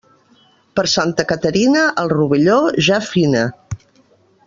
Per 0.79 0.83
Santa 0.93 1.25
Caterina, 1.33 1.83
el 2.05 2.11
rovelló 2.17 2.57
ja 2.89 3.01
fina. 3.13 3.45